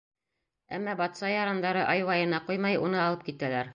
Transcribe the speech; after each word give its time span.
Әммә 0.77 0.95
батша 1.01 1.29
ярандары 1.33 1.83
ай-вайына 1.93 2.41
ҡуймай 2.49 2.81
уны 2.89 3.03
алып 3.07 3.27
китәләр. 3.29 3.69